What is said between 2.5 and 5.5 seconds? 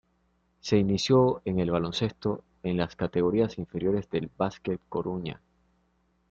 en las categorías inferiores del Básquet Coruña.